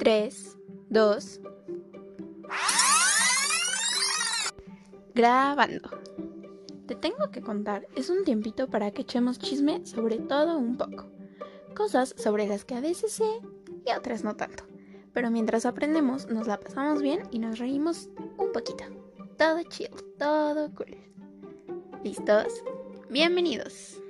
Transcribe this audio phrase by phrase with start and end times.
[0.00, 0.56] 3,
[0.88, 1.40] 2.
[5.14, 5.90] Grabando.
[6.86, 11.04] Te tengo que contar, es un tiempito para que echemos chisme sobre todo un poco.
[11.76, 13.28] Cosas sobre las que a veces sé
[13.84, 14.64] y otras no tanto.
[15.12, 18.84] Pero mientras aprendemos, nos la pasamos bien y nos reímos un poquito.
[19.36, 20.96] Todo chill, todo cool.
[22.02, 22.64] ¿Listos?
[23.10, 24.00] Bienvenidos.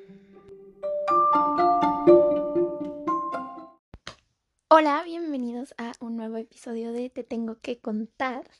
[4.82, 8.50] Hola, bienvenidos a un nuevo episodio de Te tengo que contar.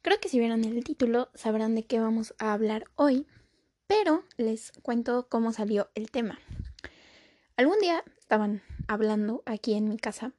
[0.00, 3.26] Creo que si vieron el título sabrán de qué vamos a hablar hoy,
[3.88, 6.38] pero les cuento cómo salió el tema.
[7.56, 10.32] Algún día estaban hablando aquí en mi casa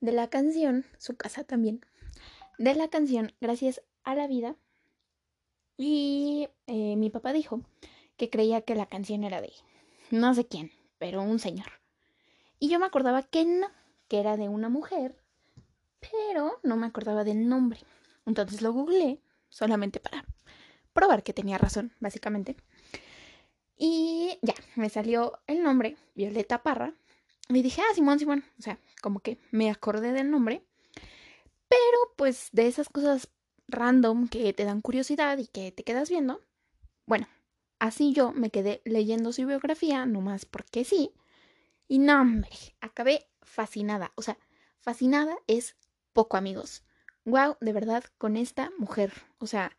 [0.00, 1.84] de la canción, su casa también,
[2.56, 4.56] de la canción Gracias a la vida.
[5.76, 7.60] Y eh, mi papá dijo
[8.16, 9.52] que creía que la canción era de
[10.10, 11.82] no sé quién, pero un señor.
[12.58, 13.68] Y yo me acordaba que no,
[14.12, 15.16] que era de una mujer,
[15.98, 17.80] pero no me acordaba del nombre.
[18.26, 20.26] Entonces lo googleé solamente para
[20.92, 22.54] probar que tenía razón, básicamente.
[23.74, 26.92] Y ya, me salió el nombre, Violeta Parra.
[27.48, 28.44] Y dije, ah, Simón, Simón.
[28.58, 30.62] O sea, como que me acordé del nombre.
[31.70, 33.30] Pero pues de esas cosas
[33.66, 36.42] random que te dan curiosidad y que te quedas viendo.
[37.06, 37.28] Bueno,
[37.78, 41.14] así yo me quedé leyendo su biografía, nomás porque sí.
[41.88, 42.50] Y no, hombre,
[42.82, 44.12] acabé fascinada.
[44.16, 44.38] O sea,
[44.80, 45.76] fascinada es
[46.12, 46.84] poco, amigos.
[47.24, 49.12] Wow, de verdad, con esta mujer.
[49.38, 49.76] O sea,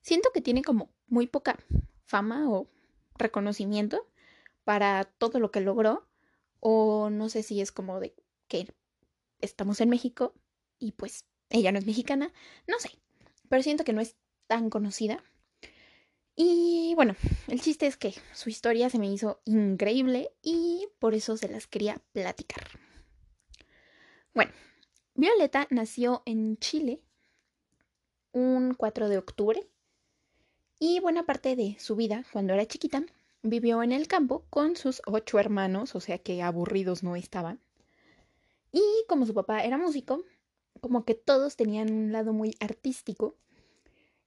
[0.00, 1.58] siento que tiene como muy poca
[2.04, 2.68] fama o
[3.16, 4.06] reconocimiento
[4.64, 6.08] para todo lo que logró.
[6.60, 8.14] O no sé si es como de
[8.48, 8.72] que
[9.40, 10.34] estamos en México
[10.78, 12.32] y pues ella no es mexicana.
[12.66, 12.90] No sé.
[13.48, 15.22] Pero siento que no es tan conocida.
[16.38, 17.16] Y bueno,
[17.48, 21.66] el chiste es que su historia se me hizo increíble y por eso se las
[21.66, 22.62] quería platicar.
[24.34, 24.52] Bueno,
[25.14, 27.00] Violeta nació en Chile
[28.32, 29.66] un 4 de octubre
[30.78, 33.02] y buena parte de su vida, cuando era chiquita,
[33.42, 37.60] vivió en el campo con sus ocho hermanos, o sea que aburridos no estaban.
[38.72, 40.22] Y como su papá era músico,
[40.82, 43.36] como que todos tenían un lado muy artístico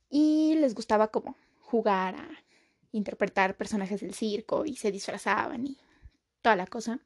[0.09, 1.36] y les gustaba como
[1.69, 2.28] jugar a
[2.91, 5.78] interpretar personajes del circo y se disfrazaban y
[6.41, 7.00] toda la cosa.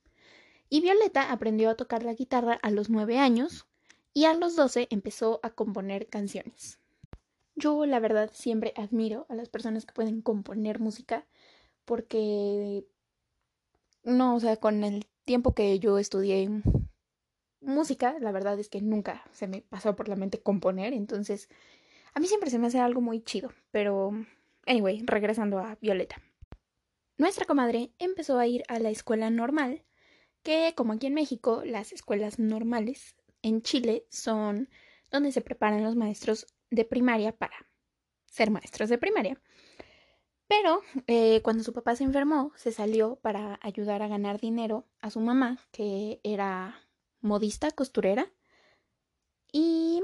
[0.69, 3.67] Y Violeta aprendió a tocar la guitarra a los nueve años
[4.13, 6.79] y a los doce empezó a componer canciones.
[7.55, 11.27] Yo la verdad siempre admiro a las personas que pueden componer música
[11.85, 12.85] porque
[14.03, 16.49] no, o sea, con el tiempo que yo estudié
[17.61, 21.49] música, la verdad es que nunca se me pasó por la mente componer, entonces
[22.13, 24.11] a mí siempre se me hace algo muy chido, pero
[24.65, 26.21] Anyway, regresando a Violeta.
[27.17, 29.83] Nuestra comadre empezó a ir a la escuela normal,
[30.41, 34.69] que como aquí en México, las escuelas normales en Chile son
[35.11, 37.55] donde se preparan los maestros de primaria para
[38.25, 39.39] ser maestros de primaria.
[40.47, 45.09] Pero eh, cuando su papá se enfermó, se salió para ayudar a ganar dinero a
[45.09, 46.87] su mamá, que era
[47.21, 48.31] modista, costurera,
[49.51, 50.03] y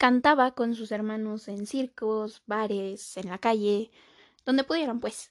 [0.00, 3.90] Cantaba con sus hermanos en circos, bares, en la calle,
[4.46, 5.30] donde pudieran, pues.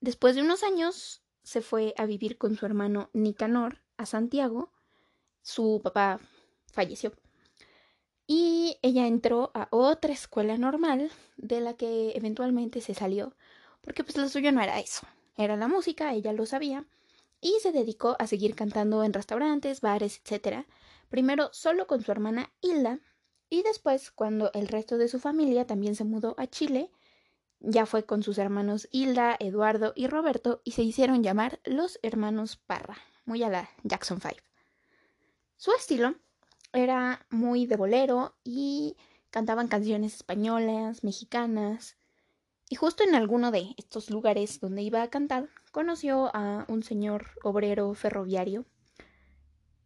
[0.00, 4.70] Después de unos años se fue a vivir con su hermano Nicanor a Santiago.
[5.42, 6.20] Su papá
[6.70, 7.12] falleció.
[8.28, 13.34] Y ella entró a otra escuela normal de la que eventualmente se salió,
[13.80, 16.86] porque pues lo suyo no era eso, era la música, ella lo sabía,
[17.40, 20.66] y se dedicó a seguir cantando en restaurantes, bares, etc.
[21.08, 23.00] Primero solo con su hermana Hilda,
[23.52, 26.90] y después, cuando el resto de su familia también se mudó a Chile,
[27.60, 32.56] ya fue con sus hermanos Hilda, Eduardo y Roberto y se hicieron llamar los hermanos
[32.56, 32.96] Parra,
[33.26, 34.42] muy a la Jackson Five.
[35.58, 36.14] Su estilo
[36.72, 38.96] era muy de bolero y
[39.28, 41.98] cantaban canciones españolas, mexicanas.
[42.70, 47.26] Y justo en alguno de estos lugares donde iba a cantar, conoció a un señor
[47.42, 48.64] obrero ferroviario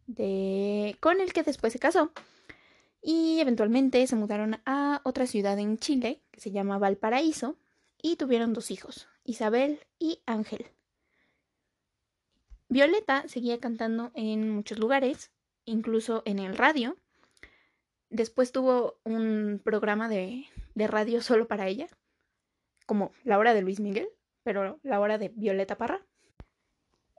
[0.05, 0.95] de...
[1.01, 2.13] con el que después se casó
[3.07, 7.57] y eventualmente se mudaron a otra ciudad en Chile que se llama Valparaíso
[8.01, 10.65] y tuvieron dos hijos, Isabel y Ángel.
[12.67, 15.31] Violeta seguía cantando en muchos lugares,
[15.63, 16.97] incluso en el radio.
[18.09, 20.43] Después tuvo un programa de,
[20.75, 21.87] de radio solo para ella,
[22.85, 24.09] como la hora de Luis Miguel,
[24.43, 26.05] pero la hora de Violeta Parra.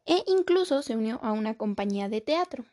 [0.04, 2.66] E incluso se unió a una compañía de teatro,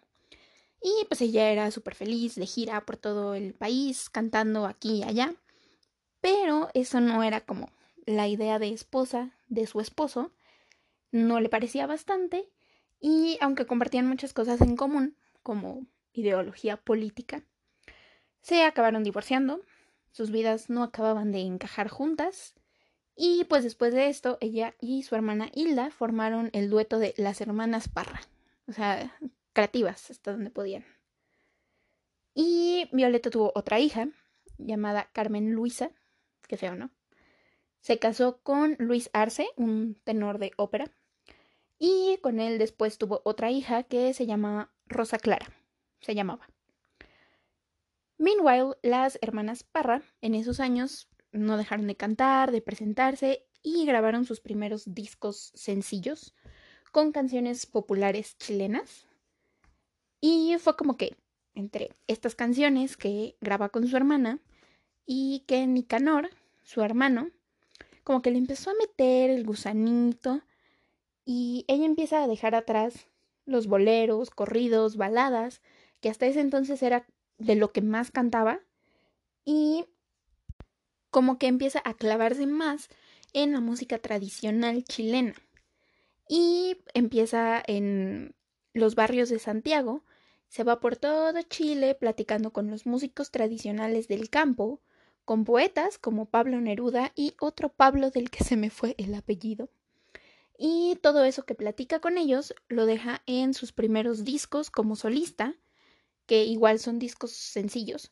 [0.86, 5.04] y pues ella era súper feliz de gira por todo el país, cantando aquí y
[5.04, 5.34] allá.
[6.22, 7.72] Pero eso no era como
[8.06, 10.32] la idea de esposa de su esposo.
[11.12, 12.48] No le parecía bastante.
[13.00, 17.44] Y aunque compartían muchas cosas en común, como ideología política.
[18.42, 19.62] Se acabaron divorciando,
[20.12, 22.54] sus vidas no acababan de encajar juntas
[23.16, 27.42] y pues después de esto ella y su hermana Hilda formaron el dueto de las
[27.42, 28.22] hermanas Parra,
[28.68, 29.18] o sea,
[29.56, 30.86] creativas hasta donde podían.
[32.36, 34.10] Y Violeta tuvo otra hija
[34.57, 35.90] llamada Carmen Luisa,
[36.48, 36.92] que feo, ¿no?
[37.80, 40.92] Se casó con Luis Arce, un tenor de ópera,
[41.80, 45.48] y con él después tuvo otra hija que se llama Rosa Clara,
[46.02, 46.48] se llamaba.
[48.18, 54.25] Meanwhile, las hermanas Parra en esos años no dejaron de cantar, de presentarse y grabaron
[54.25, 56.34] sus primeros discos sencillos
[56.92, 59.06] con canciones populares chilenas.
[60.27, 61.16] Y fue como que
[61.54, 64.39] entre estas canciones que graba con su hermana
[65.06, 66.31] y que Nicanor,
[66.63, 67.30] su hermano,
[68.04, 70.42] como que le empezó a meter el gusanito
[71.25, 73.06] y ella empieza a dejar atrás
[73.45, 75.62] los boleros, corridos, baladas,
[76.01, 77.06] que hasta ese entonces era
[77.38, 78.62] de lo que más cantaba
[79.44, 79.86] y
[81.12, 82.89] como que empieza a clavarse más
[83.33, 85.36] en la música tradicional chilena.
[86.28, 88.33] Y empieza en
[88.74, 90.04] los barrios de Santiago,
[90.47, 94.81] se va por todo Chile platicando con los músicos tradicionales del campo,
[95.25, 99.69] con poetas como Pablo Neruda y otro Pablo del que se me fue el apellido.
[100.57, 105.56] Y todo eso que platica con ellos lo deja en sus primeros discos como solista,
[106.25, 108.12] que igual son discos sencillos,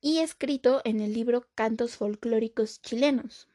[0.00, 3.48] y escrito en el libro Cantos Folclóricos Chilenos.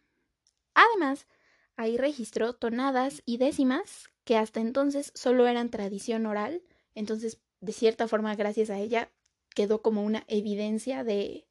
[0.74, 1.28] Además,
[1.76, 6.62] ahí registró tonadas y décimas que hasta entonces solo eran tradición oral,
[6.96, 9.10] entonces de cierta forma gracias a ella
[9.54, 11.46] quedó como una evidencia de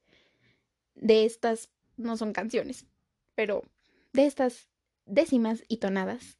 [0.94, 2.86] de estas no son canciones,
[3.34, 3.62] pero
[4.12, 4.68] de estas
[5.06, 6.38] décimas y tonadas.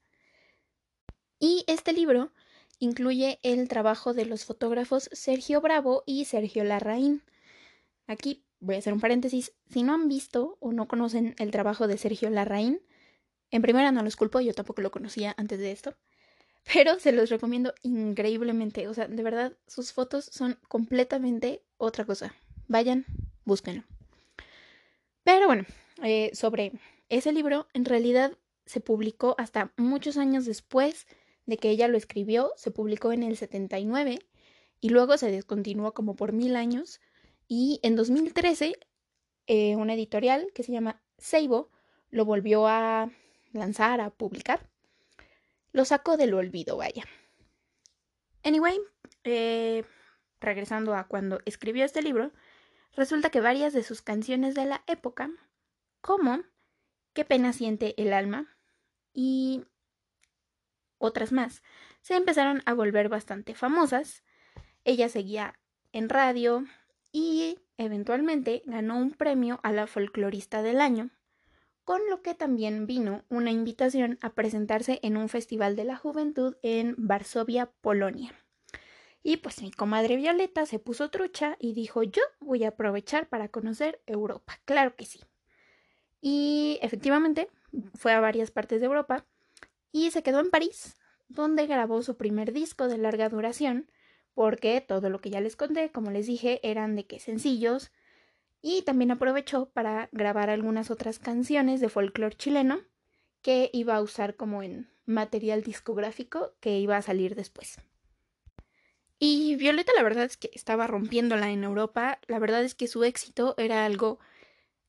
[1.38, 2.32] Y este libro
[2.78, 7.22] incluye el trabajo de los fotógrafos Sergio Bravo y Sergio Larraín.
[8.06, 9.52] Aquí voy a hacer un paréntesis.
[9.70, 12.81] Si no han visto o no conocen el trabajo de Sergio Larraín,
[13.50, 15.94] en primera no los culpo, yo tampoco lo conocía antes de esto,
[16.72, 18.88] pero se los recomiendo increíblemente.
[18.88, 22.34] O sea, de verdad, sus fotos son completamente otra cosa.
[22.69, 23.05] Vayan,
[23.44, 23.84] búsquenlo.
[25.22, 25.64] Pero bueno,
[26.02, 26.72] eh, sobre
[27.08, 28.32] ese libro, en realidad
[28.66, 31.06] se publicó hasta muchos años después
[31.46, 34.19] de que ella lo escribió, se publicó en el 79
[34.81, 37.00] y luego se descontinuó como por mil años
[37.46, 38.75] y en 2013
[39.46, 41.70] eh, una editorial que se llama Seibo
[42.11, 43.11] lo volvió a
[43.52, 44.70] lanzar, a publicar.
[45.75, 47.05] Lo sacó del olvido, vaya.
[48.44, 48.81] Anyway,
[49.25, 49.85] eh,
[50.41, 52.31] regresando a cuando escribió este libro,
[52.94, 55.31] resulta que varias de sus canciones de la época,
[56.00, 56.44] como
[57.12, 58.56] Qué pena siente el alma
[59.12, 59.65] y
[60.99, 61.62] otras más,
[62.03, 64.25] se empezaron a volver bastante famosas.
[64.85, 65.59] Ella seguía
[65.93, 66.65] en radio
[67.12, 71.11] y eventualmente ganó un premio a la folclorista del año,
[71.85, 76.57] con lo que también vino una invitación a presentarse en un festival de la juventud
[76.63, 78.33] en Varsovia, Polonia.
[79.23, 83.49] Y pues mi comadre Violeta se puso trucha y dijo, yo voy a aprovechar para
[83.49, 84.61] conocer Europa.
[84.65, 85.21] Claro que sí.
[86.21, 87.49] Y efectivamente
[87.95, 89.27] fue a varias partes de Europa
[89.93, 90.97] y se quedó en París,
[91.29, 93.91] donde grabó su primer disco de larga duración,
[94.35, 97.93] porque todo lo que ya les conté, como les dije, eran de que sencillos,
[98.66, 102.80] y también aprovechó para grabar algunas otras canciones de folclore chileno
[103.42, 107.76] que iba a usar como en material discográfico que iba a salir después.
[109.18, 113.04] Y Violeta la verdad es que estaba rompiéndola en Europa, la verdad es que su
[113.04, 114.18] éxito era algo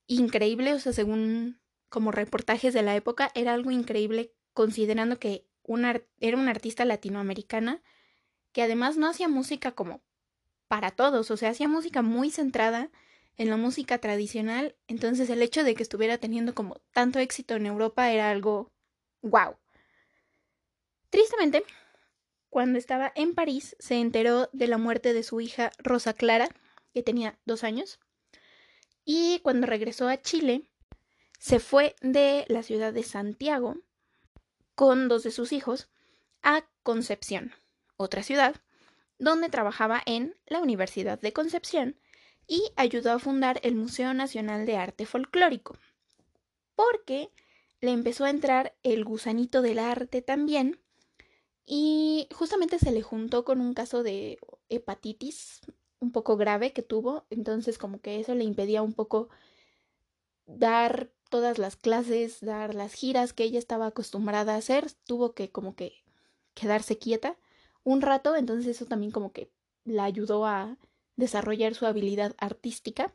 [0.07, 6.01] increíble, o sea, según como reportajes de la época, era algo increíble considerando que una,
[6.21, 7.83] era una artista latinoamericana
[8.53, 10.01] que además no hacía música como
[10.69, 12.89] para todos, o sea, hacía música muy centrada
[13.37, 17.65] en la música tradicional, entonces el hecho de que estuviera teniendo como tanto éxito en
[17.65, 18.71] Europa era algo
[19.21, 19.57] wow.
[21.09, 21.63] Tristemente,
[22.49, 26.49] cuando estaba en París, se enteró de la muerte de su hija Rosa Clara,
[26.93, 27.99] que tenía dos años,
[29.03, 30.69] y cuando regresó a Chile,
[31.39, 33.77] se fue de la ciudad de Santiago
[34.73, 35.89] con dos de sus hijos
[36.41, 37.53] a Concepción,
[37.97, 38.55] otra ciudad,
[39.19, 41.97] donde trabajaba en la Universidad de Concepción
[42.47, 45.77] y ayudó a fundar el Museo Nacional de Arte Folclórico,
[46.75, 47.31] porque
[47.81, 50.79] le empezó a entrar el gusanito del arte también
[51.65, 55.61] y justamente se le juntó con un caso de hepatitis
[55.99, 59.29] un poco grave que tuvo, entonces como que eso le impedía un poco
[60.45, 65.49] dar todas las clases, dar las giras que ella estaba acostumbrada a hacer, tuvo que
[65.51, 66.03] como que
[66.53, 67.37] quedarse quieta
[67.83, 69.51] un rato, entonces eso también como que
[69.83, 70.77] la ayudó a
[71.15, 73.13] desarrollar su habilidad artística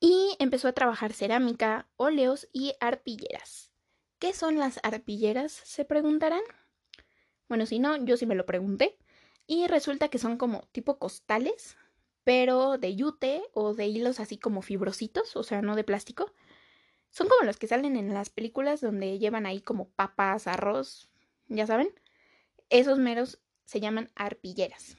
[0.00, 3.70] y empezó a trabajar cerámica, óleos y arpilleras.
[4.18, 5.52] ¿Qué son las arpilleras?
[5.52, 6.42] Se preguntarán.
[7.48, 8.98] Bueno, si no, yo sí me lo pregunté.
[9.46, 11.76] Y resulta que son como tipo costales,
[12.24, 16.32] pero de yute o de hilos así como fibrositos, o sea, no de plástico.
[17.10, 21.10] Son como los que salen en las películas donde llevan ahí como papas, arroz,
[21.48, 21.92] ya saben.
[22.70, 24.96] Esos meros se llaman arpilleras.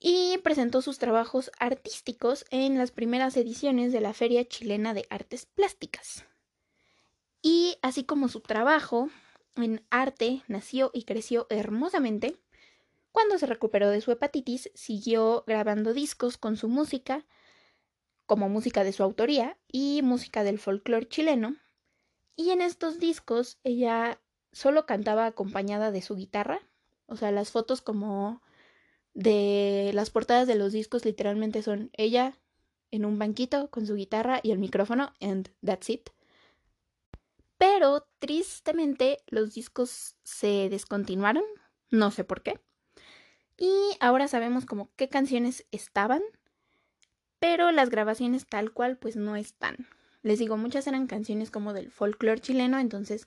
[0.00, 5.44] Y presentó sus trabajos artísticos en las primeras ediciones de la Feria Chilena de Artes
[5.44, 6.24] Plásticas.
[7.42, 9.10] Y así como su trabajo
[9.56, 12.40] en arte nació y creció hermosamente,
[13.12, 17.26] cuando se recuperó de su hepatitis, siguió grabando discos con su música,
[18.24, 21.56] como música de su autoría y música del folclore chileno.
[22.36, 24.20] Y en estos discos ella
[24.52, 26.60] solo cantaba acompañada de su guitarra.
[27.06, 28.40] O sea, las fotos como
[29.14, 32.38] de las portadas de los discos literalmente son ella
[32.90, 36.10] en un banquito con su guitarra y el micrófono, and that's it.
[37.58, 41.44] Pero tristemente los discos se descontinuaron,
[41.90, 42.60] no sé por qué.
[43.58, 46.22] Y ahora sabemos como qué canciones estaban,
[47.38, 49.88] pero las grabaciones tal cual pues no están.
[50.22, 53.26] Les digo, muchas eran canciones como del folclore chileno, entonces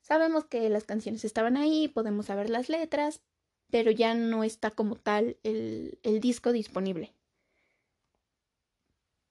[0.00, 3.20] sabemos que las canciones estaban ahí, podemos saber las letras,
[3.70, 7.12] pero ya no está como tal el, el disco disponible.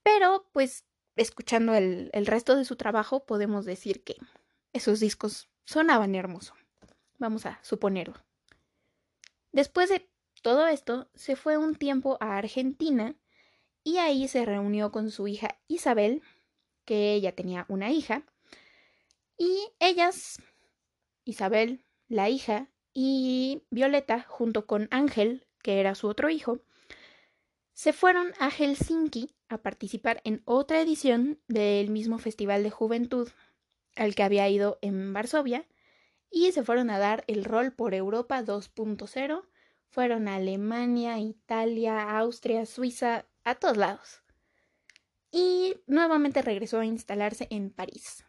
[0.03, 4.15] Pero pues escuchando el, el resto de su trabajo podemos decir que
[4.73, 6.53] esos discos sonaban hermoso.
[7.17, 8.15] Vamos a suponerlo.
[9.51, 10.07] Después de
[10.41, 13.15] todo esto, se fue un tiempo a Argentina
[13.83, 16.21] y ahí se reunió con su hija Isabel,
[16.85, 18.23] que ella tenía una hija,
[19.37, 20.41] y ellas,
[21.23, 26.61] Isabel, la hija, y Violeta, junto con Ángel, que era su otro hijo,
[27.71, 33.29] se fueron a Helsinki a participar en otra edición del mismo Festival de Juventud
[33.95, 35.67] al que había ido en Varsovia
[36.31, 39.43] y se fueron a dar el rol por Europa 2.0
[39.91, 44.23] fueron a Alemania, Italia, Austria, Suiza, a todos lados.
[45.29, 48.25] Y nuevamente regresó a instalarse en París,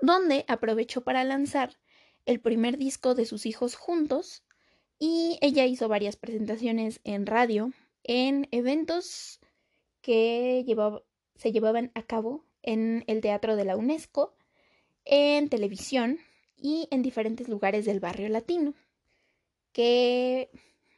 [0.00, 1.76] donde aprovechó para lanzar
[2.26, 4.44] el primer disco de sus hijos juntos
[4.98, 7.72] y ella hizo varias presentaciones en radio,
[8.04, 9.40] en eventos
[10.00, 10.64] que
[11.34, 14.36] se llevaban a cabo en el Teatro de la UNESCO,
[15.04, 16.18] en televisión
[16.56, 18.74] y en diferentes lugares del barrio latino,
[19.72, 20.50] que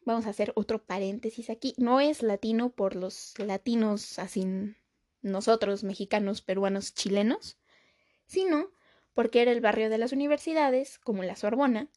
[0.04, 1.74] vamos a hacer otro paréntesis aquí.
[1.78, 4.46] No es latino por los latinos así
[5.22, 7.56] nosotros, mexicanos, peruanos, chilenos,
[8.26, 8.70] sino
[9.14, 11.88] porque era el barrio de las universidades, como la Sorbona,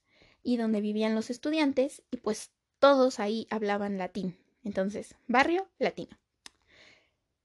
[0.43, 4.37] y donde vivían los estudiantes, y pues todos ahí hablaban latín.
[4.63, 6.17] Entonces, barrio latino.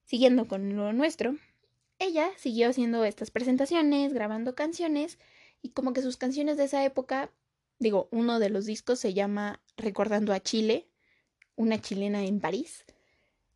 [0.05, 1.37] Siguiendo con lo nuestro,
[1.99, 5.19] ella siguió haciendo estas presentaciones, grabando canciones,
[5.63, 7.31] y como que sus canciones de esa época
[7.83, 10.87] digo, uno de los discos se llama Recordando a Chile,
[11.57, 12.85] una chilena en París.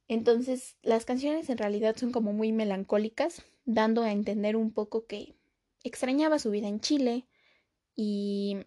[0.08, 5.34] Entonces, las canciones en realidad son como muy melancólicas, dando a entender un poco que
[5.86, 7.26] extrañaba su vida en Chile
[7.94, 8.58] y,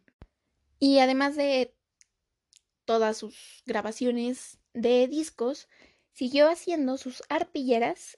[0.79, 1.73] y además de
[2.85, 5.67] todas sus grabaciones de discos,
[6.11, 8.17] siguió haciendo sus arpilleras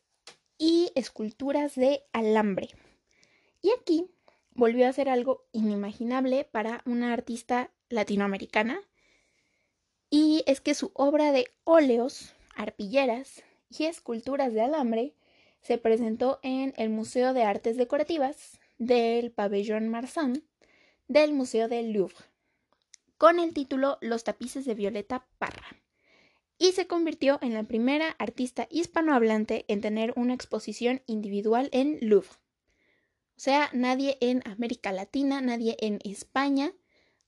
[0.58, 2.70] y esculturas de alambre.
[3.62, 4.05] Y aquí
[4.51, 8.81] volvió a hacer algo inimaginable para una artista latinoamericana,
[10.10, 15.15] y es que su obra de óleos, arpilleras y esculturas de alambre
[15.62, 20.43] se presentó en el Museo de Artes Decorativas del Pabellón Marsan
[21.07, 22.25] del Museo del Louvre,
[23.19, 25.77] con el título Los tapices de Violeta Parra,
[26.57, 32.29] y se convirtió en la primera artista hispanohablante en tener una exposición individual en Louvre.
[33.38, 36.73] O sea, nadie en América Latina, nadie en España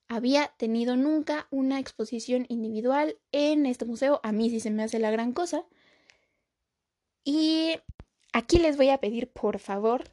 [0.08, 4.20] había tenido nunca una exposición individual en este museo.
[4.24, 5.66] A mí sí se me hace la gran cosa.
[7.24, 7.76] Y
[8.32, 10.13] aquí les voy a pedir, por favor,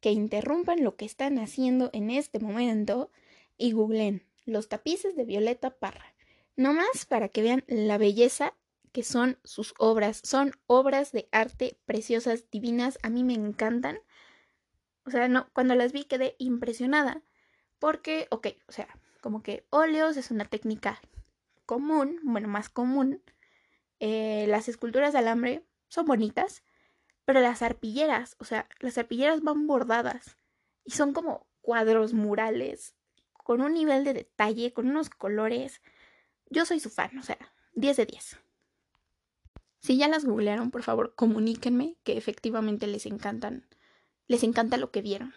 [0.00, 3.10] que interrumpan lo que están haciendo en este momento
[3.56, 6.14] y googlen los tapices de Violeta Parra.
[6.56, 8.54] No más para que vean la belleza
[8.92, 10.20] que son sus obras.
[10.24, 12.98] Son obras de arte preciosas, divinas.
[13.02, 13.98] A mí me encantan.
[15.04, 17.22] O sea, no, cuando las vi quedé impresionada
[17.78, 18.88] porque, ok, o sea,
[19.20, 21.00] como que óleos es una técnica
[21.66, 23.22] común, bueno, más común.
[23.98, 26.62] Eh, las esculturas de alambre son bonitas,
[27.30, 30.36] pero las arpilleras, o sea, las arpilleras van bordadas
[30.84, 32.96] y son como cuadros murales
[33.44, 35.80] con un nivel de detalle, con unos colores.
[36.46, 37.38] Yo soy su fan, o sea,
[37.74, 38.36] 10 de 10.
[39.78, 43.64] Si ya las googlearon, por favor, comuníquenme que efectivamente les encantan,
[44.26, 45.32] les encanta lo que vieron.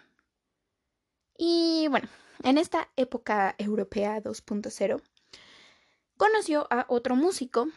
[1.38, 2.08] Y bueno,
[2.42, 5.00] en esta época europea 2.0,
[6.16, 7.68] conoció a otro músico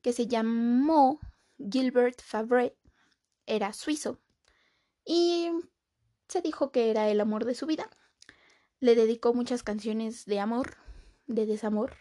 [0.00, 1.20] que se llamó
[1.58, 2.77] Gilbert Fabre.
[3.48, 4.18] Era suizo
[5.04, 5.50] y
[6.28, 7.88] se dijo que era el amor de su vida.
[8.78, 10.76] Le dedicó muchas canciones de amor,
[11.26, 11.96] de desamor,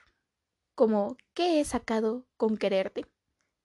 [0.75, 3.05] como ¿Qué he sacado con quererte?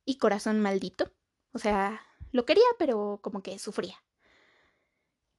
[0.05, 1.13] y Corazón maldito.
[1.53, 4.03] O sea, lo quería, pero como que sufría.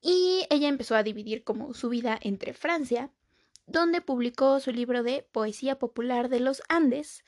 [0.02, 3.12] Y ella empezó a dividir como su vida entre Francia,
[3.66, 7.24] donde publicó su libro de Poesía Popular de los Andes,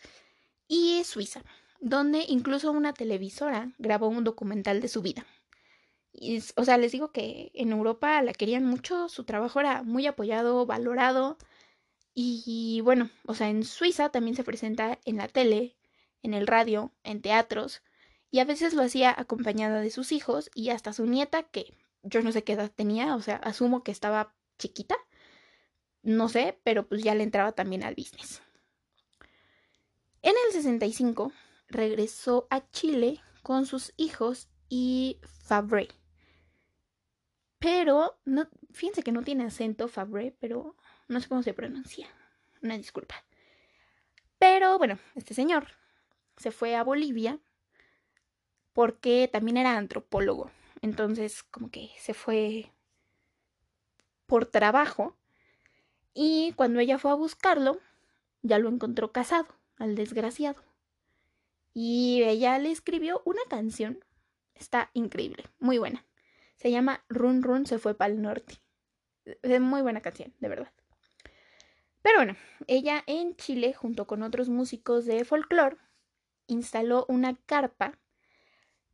[0.68, 1.44] y Suiza,
[1.80, 5.26] donde incluso una televisora grabó un documental de su vida.
[6.56, 10.66] o sea, les digo que en Europa la querían mucho, su trabajo era muy apoyado,
[10.66, 11.38] valorado,
[12.14, 15.76] y bueno, o sea, en Suiza también se presenta en la tele,
[16.24, 17.84] en el radio, en teatros,
[18.32, 22.22] y a veces lo hacía acompañada de sus hijos y hasta su nieta, que yo
[22.22, 24.96] no sé qué edad tenía, o sea, asumo que estaba chiquita,
[26.04, 28.42] no sé, pero pues ya le entraba también al business.
[30.22, 31.32] En el 65
[31.68, 35.90] regresó a Chile con sus hijos y Fabre.
[37.60, 40.76] Pero, no, fíjense que no tiene acento Fabre, pero
[41.08, 42.08] no sé cómo se pronuncia.
[42.62, 43.24] Una disculpa.
[44.40, 45.68] Pero bueno, este señor
[46.38, 47.40] se fue a Bolivia
[48.74, 50.52] porque también era antropólogo.
[50.82, 52.72] Entonces, como que se fue
[54.26, 55.16] por trabajo.
[56.14, 57.80] Y cuando ella fue a buscarlo,
[58.42, 60.65] ya lo encontró casado, al desgraciado.
[61.76, 64.00] Y ella le escribió una canción.
[64.56, 66.06] Está increíble, muy buena.
[66.56, 68.56] Se llama Run Run se fue para el norte.
[69.42, 70.72] Es muy buena canción, de verdad.
[72.02, 75.76] Pero bueno, ella en Chile, junto con otros músicos de folclore,
[76.48, 78.00] instaló una carpa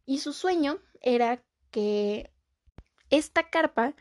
[0.08, 2.32] y su sueño era que
[3.12, 3.94] esta carpa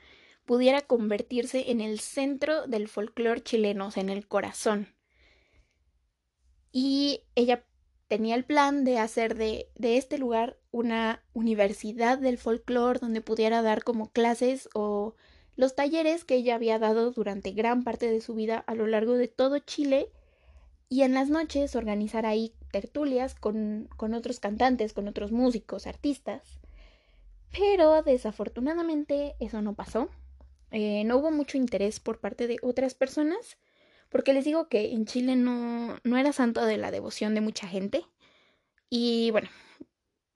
[0.46, 4.94] pudiera convertirse en el centro del folclore chileno, o sea, en el corazón.
[6.72, 7.66] Y ella
[8.10, 13.62] tenía el plan de hacer de, de este lugar una universidad del folclore donde pudiera
[13.62, 15.14] dar como clases o
[15.54, 19.14] los talleres que ella había dado durante gran parte de su vida a lo largo
[19.14, 20.10] de todo Chile
[20.88, 26.58] y en las noches organizar ahí tertulias con, con otros cantantes, con otros músicos, artistas.
[27.56, 30.08] Pero desafortunadamente eso no pasó.
[30.72, 33.56] Eh, no hubo mucho interés por parte de otras personas,
[34.10, 37.66] porque les digo que en Chile no, no era santo de la devoción de mucha
[37.66, 38.04] gente.
[38.90, 39.48] Y bueno,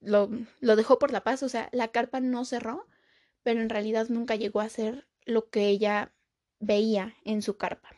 [0.00, 2.86] lo, lo dejó por la paz, o sea, la carpa no cerró,
[3.42, 6.12] pero en realidad nunca llegó a ser lo que ella
[6.60, 7.90] veía en su carpa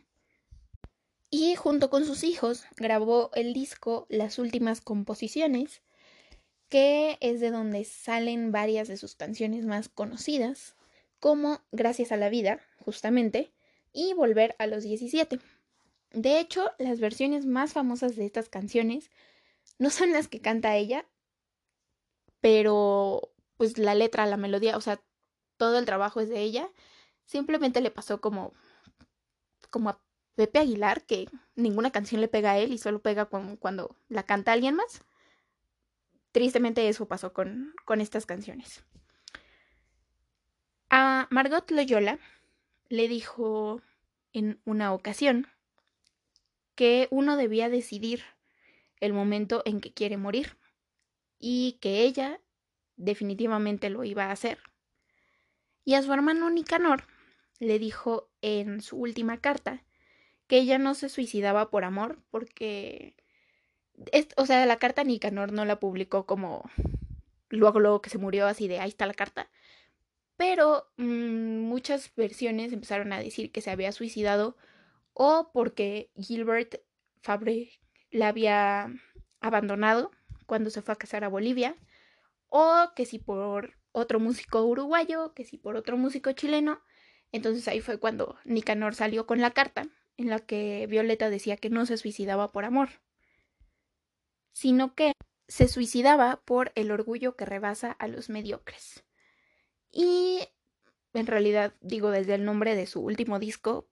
[1.30, 5.82] y junto con sus hijos grabó el disco Las últimas composiciones,
[6.68, 10.76] que es de donde salen varias de sus canciones más conocidas,
[11.20, 13.52] como Gracias a la vida, justamente,
[13.92, 15.38] y Volver a los 17.
[16.12, 19.10] De hecho, las versiones más famosas de estas canciones
[19.78, 21.06] no son las que canta ella,
[22.40, 25.00] pero pues la letra, la melodía, o sea,
[25.56, 26.68] todo el trabajo es de ella.
[27.24, 28.52] Simplemente le pasó como
[29.70, 30.00] como a
[30.36, 34.52] Pepe Aguilar, que ninguna canción le pega a él y solo pega cuando, la canta
[34.52, 35.02] alguien más.
[36.32, 38.84] Tristemente eso pasó con, con estas canciones.
[40.90, 42.18] A Margot Loyola
[42.88, 43.80] le dijo
[44.32, 45.46] en una ocasión
[46.76, 48.22] que uno debía decidir
[49.00, 50.56] el momento en que quiere morir
[51.38, 52.40] y que ella
[52.96, 54.58] definitivamente lo iba a hacer.
[55.84, 57.04] Y a su hermano Nicanor
[57.58, 59.82] le dijo en su última carta
[60.46, 63.16] que ella no se suicidaba por amor, porque,
[64.36, 66.70] o sea, la carta Nicanor no la publicó como
[67.48, 69.50] luego, luego que se murió así de ahí está la carta,
[70.36, 74.56] pero mm, muchas versiones empezaron a decir que se había suicidado
[75.18, 76.82] o porque Gilbert
[77.22, 77.70] Fabre
[78.10, 78.92] la había
[79.40, 80.10] abandonado
[80.44, 81.74] cuando se fue a casar a Bolivia,
[82.48, 86.82] o que si por otro músico uruguayo, que si por otro músico chileno.
[87.32, 91.70] Entonces ahí fue cuando Nicanor salió con la carta en la que Violeta decía que
[91.70, 92.90] no se suicidaba por amor,
[94.52, 95.12] sino que
[95.48, 99.02] se suicidaba por el orgullo que rebasa a los mediocres.
[99.90, 100.40] Y
[101.14, 103.88] en realidad, digo, desde el nombre de su último disco,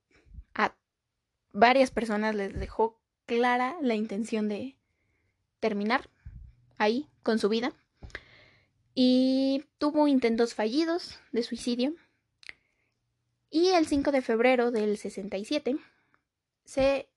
[1.54, 4.76] varias personas les dejó clara la intención de
[5.60, 6.10] terminar
[6.76, 7.72] ahí con su vida.
[8.94, 11.94] Y tuvo intentos fallidos de suicidio.
[13.48, 15.76] Y el 5 de febrero del 67
[16.64, 17.08] se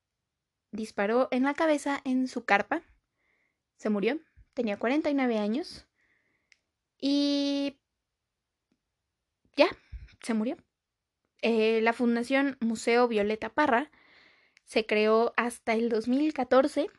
[0.72, 2.84] disparó en la cabeza en su carpa,
[3.78, 4.20] se murió,
[4.54, 5.88] tenía 49 años
[7.00, 7.80] y
[9.56, 9.68] ya,
[10.22, 10.58] se murió.
[11.42, 13.90] Eh, la Fundación Museo Violeta Parra
[14.68, 16.90] se creó hasta el 2014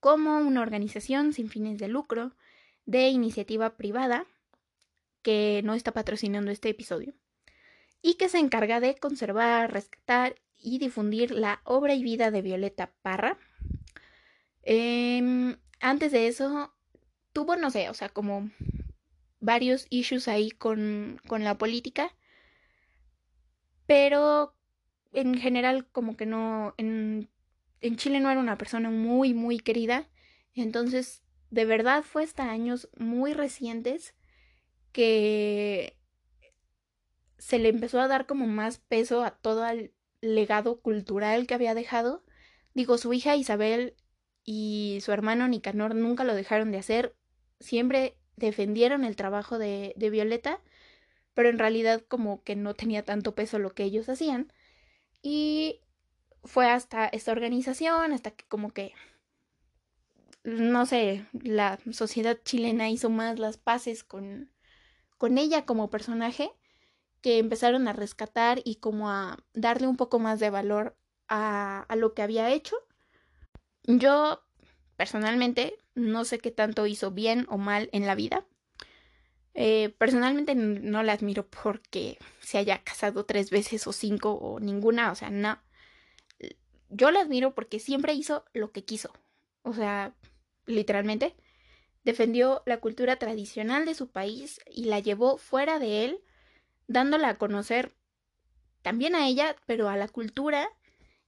[0.00, 2.36] como una organización sin fines de lucro
[2.84, 4.26] de iniciativa privada
[5.22, 7.14] que no está patrocinando este episodio
[8.02, 12.92] y que se encarga de conservar, rescatar y difundir la obra y vida de Violeta
[13.00, 13.38] Parra.
[14.62, 16.74] Em, antes de eso,
[17.32, 18.50] tuvo, no sé, o sea, como
[19.40, 22.14] varios issues ahí con, con la política,
[23.86, 24.54] pero
[25.12, 27.28] en general como que no, en,
[27.80, 30.08] en Chile no era una persona muy, muy querida,
[30.54, 34.14] entonces de verdad fue hasta años muy recientes
[34.92, 35.96] que
[37.38, 41.74] se le empezó a dar como más peso a todo el legado cultural que había
[41.74, 42.22] dejado.
[42.74, 43.96] Digo, su hija Isabel
[44.44, 47.16] y su hermano Nicanor nunca lo dejaron de hacer,
[47.58, 50.60] siempre defendieron el trabajo de, de Violeta,
[51.34, 54.52] pero en realidad como que no tenía tanto peso lo que ellos hacían.
[55.22, 55.80] Y
[56.44, 58.94] fue hasta esta organización, hasta que como que,
[60.44, 64.50] no sé, la sociedad chilena hizo más las paces con,
[65.18, 66.50] con ella como personaje,
[67.20, 70.96] que empezaron a rescatar y como a darle un poco más de valor
[71.28, 72.76] a, a lo que había hecho.
[73.84, 74.42] Yo,
[74.96, 78.46] personalmente, no sé qué tanto hizo bien o mal en la vida.
[79.54, 85.10] Eh, personalmente no la admiro porque se haya casado tres veces o cinco o ninguna,
[85.12, 85.58] o sea, no.
[86.88, 89.12] Yo la admiro porque siempre hizo lo que quiso.
[89.62, 90.14] O sea,
[90.66, 91.36] literalmente,
[92.04, 96.20] defendió la cultura tradicional de su país y la llevó fuera de él,
[96.86, 97.94] dándola a conocer
[98.82, 100.70] también a ella, pero a la cultura,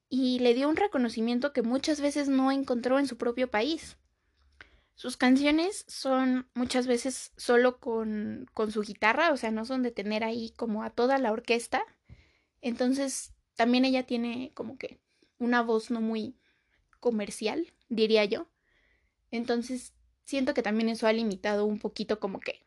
[0.09, 3.97] y le dio un reconocimiento que muchas veces no encontró en su propio país.
[4.95, 9.91] Sus canciones son muchas veces solo con, con su guitarra, o sea, no son de
[9.91, 11.83] tener ahí como a toda la orquesta.
[12.61, 15.01] Entonces, también ella tiene como que
[15.39, 16.37] una voz no muy
[17.01, 18.49] comercial, diría yo.
[19.31, 19.93] Entonces,
[20.25, 22.65] siento que también eso ha limitado un poquito como que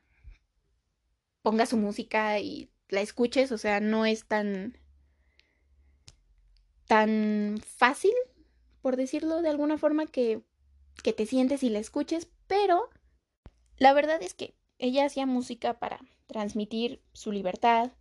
[1.42, 4.78] ponga su música y la escuches, o sea, no es tan
[6.88, 8.14] tan fácil,
[8.82, 10.42] por decirlo de alguna forma, que
[11.04, 12.90] que te sientes y la escuches, pero
[13.78, 17.92] la verdad es que ella hacía música para transmitir su libertad,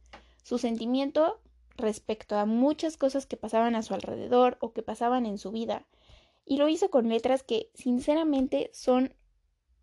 [0.42, 1.40] su sentimiento
[1.76, 5.86] respecto a muchas cosas que pasaban a su alrededor o que pasaban en su vida.
[6.44, 9.14] Y lo hizo con letras que sinceramente son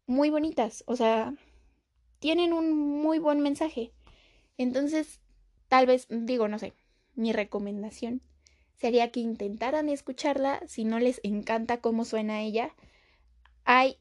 [0.06, 1.34] muy bonitas, o sea,
[2.20, 3.92] tienen un muy buen mensaje.
[4.58, 5.22] Entonces,
[5.68, 6.74] tal vez, digo, no sé,
[7.16, 8.22] mi recomendación
[8.76, 12.76] sería que intentaran escucharla si no les encanta cómo suena ella,
[13.66, 13.98] hay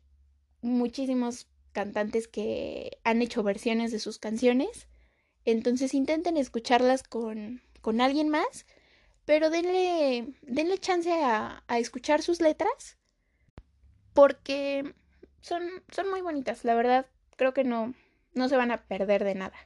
[0.63, 4.89] muchísimos cantantes que han hecho versiones de sus canciones.
[5.45, 8.67] Entonces intenten escucharlas con, con alguien más,
[9.25, 12.99] pero denle, denle chance a, a, escuchar sus letras
[14.13, 14.95] porque
[15.41, 17.95] son, son muy bonitas, la verdad creo que no,
[18.35, 19.57] no se van a perder de nada.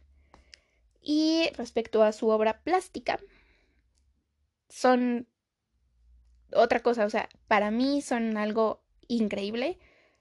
[1.00, 3.18] Y respecto a su obra plástica,
[4.68, 5.28] son
[6.52, 8.83] otra cosa, o sea, para mí son algo
[9.16, 9.78] increíble.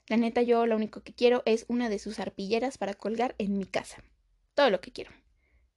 [0.08, 3.58] La neta, yo lo único que quiero es una de sus arpilleras para colgar en
[3.58, 4.04] mi casa.
[4.54, 5.12] Todo lo que quiero.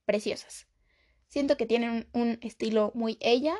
[0.05, 0.67] Preciosas.
[1.27, 3.55] Siento que tienen un, estilo muy ella,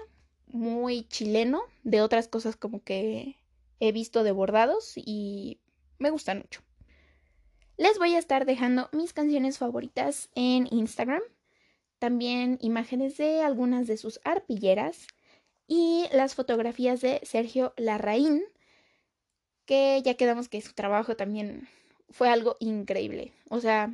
[0.47, 3.37] muy chileno, de otras cosas como que
[3.79, 5.59] he visto de bordados y
[5.99, 6.61] me gustan mucho.
[7.77, 11.21] Les voy a estar dejando mis canciones favoritas en Instagram,
[11.99, 15.07] también imágenes de algunas de sus arpilleras
[15.67, 18.43] y las fotografías de Sergio Larraín,
[19.67, 21.67] que ya quedamos que su trabajo también
[22.09, 23.33] fue algo increíble.
[23.49, 23.93] O sea,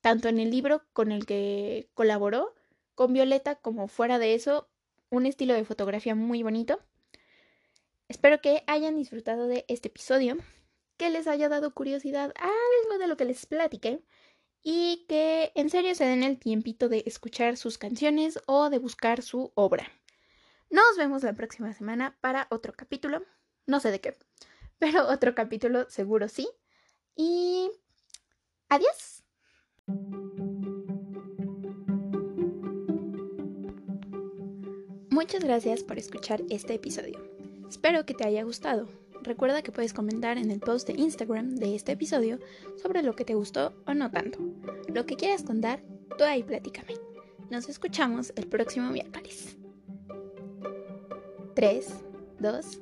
[0.00, 2.54] tanto en el libro con el que colaboró
[2.96, 4.68] con Violeta como fuera de eso,
[5.10, 6.80] un estilo de fotografía muy bonito.
[8.08, 10.38] Espero que hayan disfrutado de este episodio,
[10.96, 14.02] que les haya dado curiosidad algo de lo que les platiqué
[14.62, 19.22] y que en serio se den el tiempito de escuchar sus canciones o de buscar
[19.22, 19.92] su obra.
[20.70, 23.22] Nos vemos la próxima semana para otro capítulo,
[23.66, 24.16] no sé de qué
[24.80, 26.48] pero otro capítulo seguro sí.
[27.14, 27.70] Y
[28.68, 29.22] adiós.
[35.10, 37.20] Muchas gracias por escuchar este episodio.
[37.68, 38.88] Espero que te haya gustado.
[39.22, 42.38] Recuerda que puedes comentar en el post de Instagram de este episodio
[42.82, 44.38] sobre lo que te gustó o no tanto.
[44.88, 45.82] Lo que quieras contar,
[46.16, 46.94] tú ahí platícame.
[47.50, 49.58] Nos escuchamos el próximo miércoles.
[51.54, 51.86] 3,
[52.38, 52.80] 2,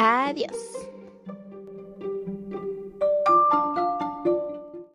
[0.00, 0.77] Adiós.